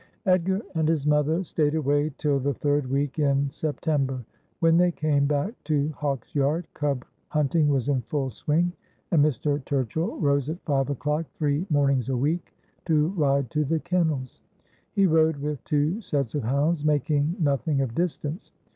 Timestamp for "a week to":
12.09-13.09